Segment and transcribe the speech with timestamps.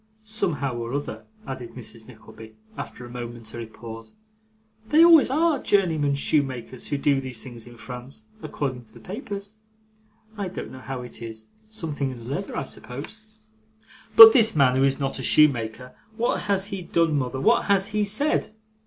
[0.23, 2.07] Somehow or other,' added Mrs.
[2.07, 4.13] Nickleby, after a momentary pause,
[4.89, 9.57] 'they always ARE journeyman shoemakers who do these things in France, according to the papers.
[10.39, 13.37] I don't know how it is something in the leather, I suppose.'
[14.15, 17.89] 'But this man, who is not a shoemaker what has he done, mother, what has
[17.89, 18.55] he said?